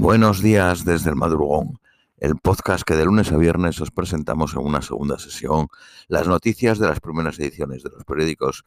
[0.00, 1.78] Buenos días desde el madrugón,
[2.16, 5.68] el podcast que de lunes a viernes os presentamos en una segunda sesión
[6.08, 8.64] las noticias de las primeras ediciones de los periódicos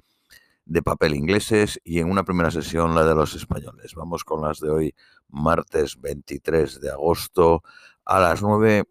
[0.65, 3.95] de papel ingleses y en una primera sesión la de los españoles.
[3.95, 4.95] Vamos con las de hoy,
[5.27, 7.63] martes 23 de agosto
[8.05, 8.83] a las 9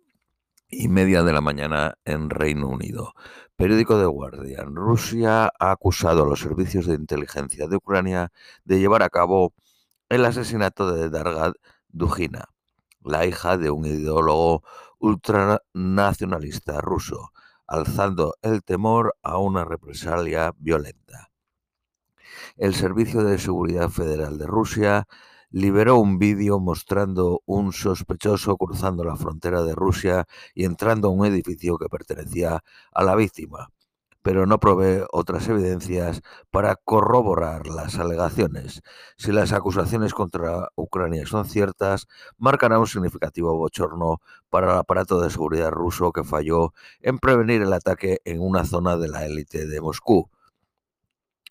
[0.68, 3.14] y media de la mañana en Reino Unido.
[3.54, 4.74] Periódico de Guardian.
[4.74, 8.32] Rusia ha acusado a los servicios de inteligencia de Ucrania
[8.64, 9.54] de llevar a cabo
[10.08, 11.52] el asesinato de Dargad
[11.92, 12.46] Dugina,
[13.04, 14.62] la hija de un ideólogo
[14.98, 17.32] ultranacionalista ruso,
[17.66, 21.30] alzando el temor a una represalia violenta.
[22.56, 25.06] El Servicio de Seguridad Federal de Rusia
[25.50, 31.26] liberó un vídeo mostrando un sospechoso cruzando la frontera de Rusia y entrando a un
[31.26, 33.68] edificio que pertenecía a la víctima,
[34.22, 38.82] pero no provee otras evidencias para corroborar las alegaciones.
[39.16, 42.06] Si las acusaciones contra Ucrania son ciertas,
[42.38, 47.72] marcará un significativo bochorno para el aparato de seguridad ruso que falló en prevenir el
[47.72, 50.30] ataque en una zona de la élite de Moscú.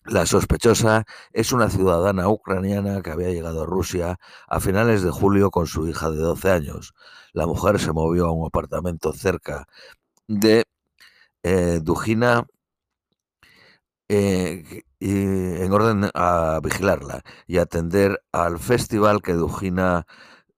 [0.04, 5.50] La sospechosa es una ciudadana ucraniana que había llegado a Rusia a finales de julio
[5.52, 6.92] con su hija de 12 años.
[7.32, 9.68] La mujer se movió a un apartamento cerca
[10.26, 10.64] de
[11.44, 12.46] eh, Dujina
[14.14, 20.06] eh, en orden a vigilarla y atender al festival que Dujina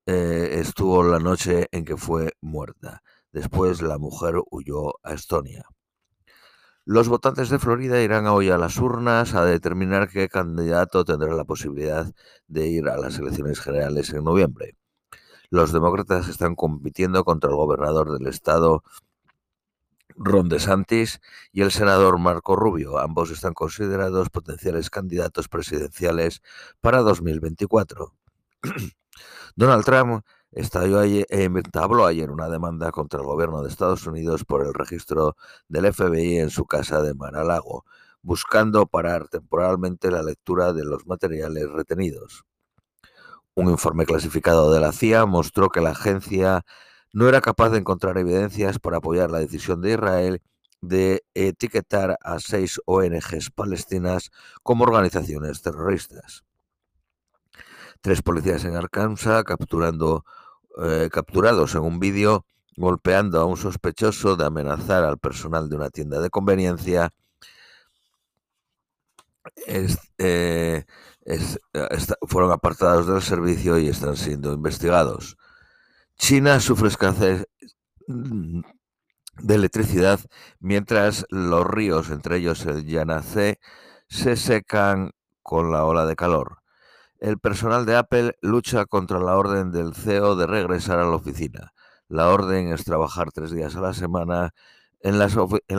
[0.06, 3.02] eh, estuvo la noche en que fue muerta.
[3.32, 5.64] Después la mujer huyó a Estonia.
[6.84, 11.44] Los votantes de Florida irán hoy a las urnas a determinar qué candidato tendrá la
[11.44, 12.12] posibilidad
[12.48, 14.76] de ir a las elecciones generales en noviembre.
[15.48, 18.82] Los demócratas están compitiendo contra el gobernador del estado,
[20.16, 21.20] Ron DeSantis,
[21.52, 22.98] y el senador Marco Rubio.
[22.98, 26.42] Ambos están considerados potenciales candidatos presidenciales
[26.80, 28.14] para 2024.
[29.56, 34.64] Donald Trump estalló ayer, entabló ayer una demanda contra el gobierno de Estados Unidos por
[34.64, 35.36] el registro
[35.68, 37.84] del FBI en su casa de Mar-a-Lago,
[38.22, 42.44] buscando parar temporalmente la lectura de los materiales retenidos.
[43.54, 46.64] Un informe clasificado de la CIA mostró que la agencia
[47.14, 50.42] no era capaz de encontrar evidencias para apoyar la decisión de Israel
[50.80, 54.30] de etiquetar a seis ONGs palestinas
[54.64, 56.42] como organizaciones terroristas.
[58.00, 60.24] Tres policías en Arkansas capturando
[60.82, 65.90] eh, capturados en un vídeo golpeando a un sospechoso de amenazar al personal de una
[65.90, 67.10] tienda de conveniencia.
[70.18, 70.84] Eh,
[72.26, 75.36] fueron apartados del servicio y están siendo investigados.
[76.16, 77.46] China sufre escasez
[78.06, 80.20] de electricidad
[80.60, 83.58] mientras los ríos, entre ellos el Yangtze,
[84.08, 85.10] se secan
[85.42, 86.58] con la ola de calor.
[87.18, 91.72] El personal de Apple lucha contra la orden del CEO de regresar a la oficina.
[92.08, 94.54] La orden es trabajar tres días a la semana
[95.00, 95.26] en la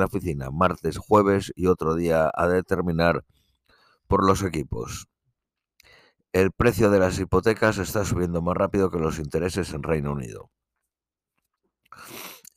[0.05, 3.23] oficina, martes, jueves y otro día a determinar
[4.07, 5.07] por los equipos.
[6.35, 10.49] El precio de las hipotecas está subiendo más rápido que los intereses en Reino Unido.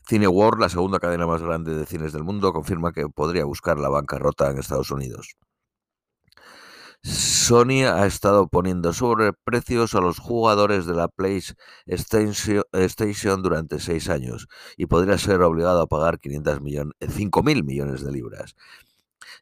[0.08, 3.88] Cineworld, la segunda cadena más grande de cines del mundo, confirma que podría buscar la
[3.88, 5.36] bancarrota en Estados Unidos.
[7.04, 12.64] Sony ha estado poniendo sobreprecios a los jugadores de la PlayStation
[13.42, 18.10] durante seis años y podría ser obligado a pagar 500 millones, 5 mil millones de
[18.10, 18.56] libras.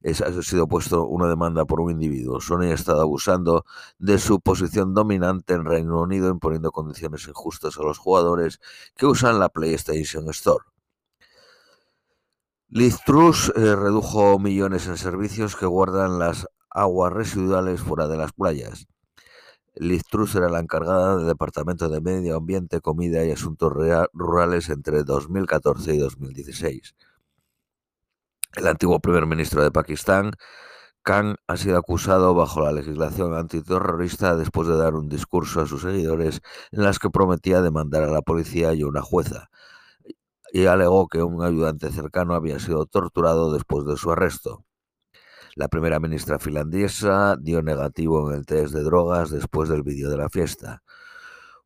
[0.04, 2.40] Ha sido puesto una demanda por un individuo.
[2.40, 3.64] Sony ha estado abusando
[3.98, 8.60] de su posición dominante en Reino Unido, imponiendo condiciones injustas a los jugadores
[8.96, 10.64] que usan la PlayStation Store.
[12.68, 18.32] Liz Truss eh, redujo millones en servicios que guardan las aguas residuales fuera de las
[18.32, 18.88] playas.
[19.76, 23.72] Liz Truss era la encargada del Departamento de Medio Ambiente, Comida y Asuntos
[24.12, 26.94] Rurales entre 2014 y 2016.
[28.56, 30.32] El antiguo primer ministro de Pakistán,
[31.02, 35.82] Khan, ha sido acusado bajo la legislación antiterrorista después de dar un discurso a sus
[35.82, 36.40] seguidores
[36.72, 39.50] en las que prometía demandar a la policía y a una jueza,
[40.52, 44.64] y alegó que un ayudante cercano había sido torturado después de su arresto.
[45.54, 50.16] La primera ministra finlandesa dio negativo en el test de drogas después del vídeo de
[50.16, 50.82] la fiesta.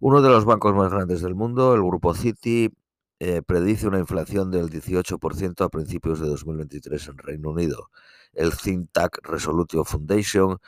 [0.00, 2.74] Uno de los bancos más grandes del mundo, el grupo Citi,
[3.20, 7.90] eh, predice una inflación del 18% a principios de 2023 en Reino Unido.
[8.32, 10.58] El think tank Resolutio Foundation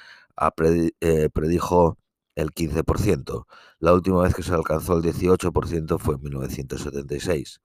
[1.00, 1.98] eh, predijo
[2.34, 3.46] el 15%.
[3.78, 7.60] La última vez que se alcanzó el 18% fue en 1976.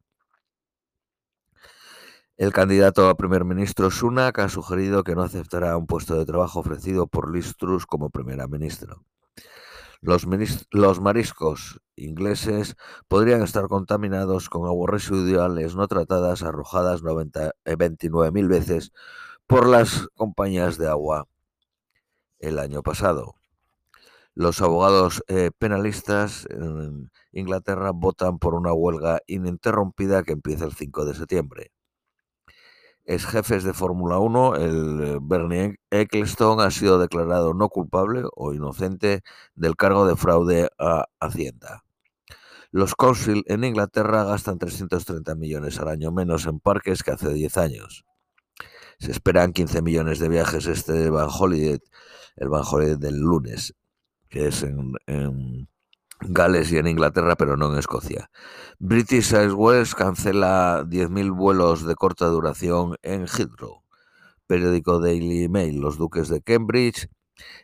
[2.38, 6.60] El candidato a primer ministro Sunak ha sugerido que no aceptará un puesto de trabajo
[6.60, 8.96] ofrecido por Liz Truss como primera ministra.
[10.02, 10.28] Los,
[11.02, 12.76] mariscos ingleses
[13.08, 18.92] podrían estar contaminados con aguas residuales no tratadas arrojadas 29.000 eh, veces
[19.48, 21.28] por las compañías de agua
[22.40, 23.36] el año pasado.
[24.36, 31.06] Los abogados eh, penalistas en Inglaterra votan por una huelga ininterrumpida que empieza el 5
[31.06, 31.72] de septiembre.
[33.08, 38.54] Es jefes de Fórmula 1, el eh, Bernie Ecclestone ha sido declarado no culpable o
[38.54, 39.22] inocente
[39.56, 41.86] del cargo de fraude a Hacienda.
[42.70, 47.58] Los Council en Inglaterra gastan 330 millones al año menos en parques que hace 10
[47.58, 48.04] años.
[49.00, 51.80] Se esperan 15 millones de viajes este Van Holiday,
[52.36, 53.74] el Van Holiday del lunes
[54.30, 55.70] que es en,
[56.22, 58.30] Gales y en Inglaterra, pero no en Escocia.
[58.80, 63.84] British Airways cancela 10.000 vuelos de corta duración en Heathrow.
[64.48, 67.10] Periódico Daily Mail, los duques de Cambridge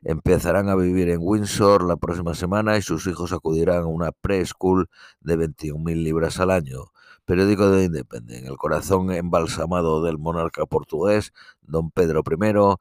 [0.03, 4.89] empezarán a vivir en Windsor la próxima semana y sus hijos acudirán a una preschool
[5.21, 6.91] de 21.000 libras al año.
[7.25, 12.77] Periódico de Independent, el corazón embalsamado del monarca portugués, don Pedro I,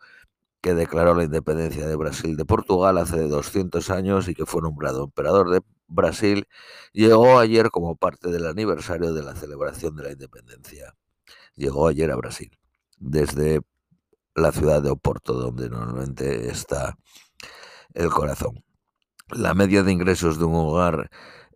[0.62, 5.04] que declaró la independencia de Brasil de Portugal hace 200 años y que fue nombrado
[5.04, 6.46] emperador de Brasil,
[6.92, 10.94] llegó ayer como parte del aniversario de la celebración de la independencia.
[11.56, 12.56] Llegó ayer a Brasil,
[12.96, 13.60] desde
[14.36, 16.96] la ciudad de Oporto, donde normalmente está
[17.94, 18.64] el corazón.
[19.30, 21.10] La media de ingresos de un hogar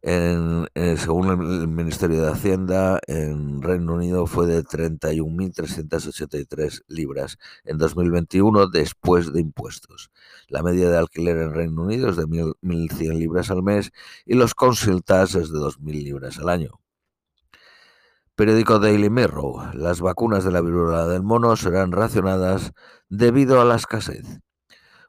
[0.09, 8.69] eh, según el Ministerio de Hacienda, en Reino Unido fue de 31.383 libras en 2021
[8.69, 10.13] después de impuestos.
[10.47, 13.91] La media de alquiler en Reino Unido es de 1.100 libras al mes
[14.25, 16.79] y los council tax es de 2.000 libras al año.
[18.37, 19.75] Periódico Daily Mirror.
[19.75, 22.71] Las vacunas de la viruela del mono serán racionadas
[23.09, 24.39] debido a la escasez.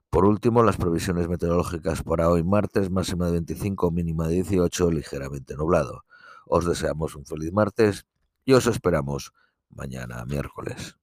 [0.10, 5.56] Por último, las previsiones meteorológicas para hoy martes, máxima de 25, mínima de 18, ligeramente
[5.56, 6.06] nublado.
[6.46, 8.08] Os deseamos un feliz martes
[8.46, 9.34] y os esperamos
[9.70, 10.98] mañana miércoles.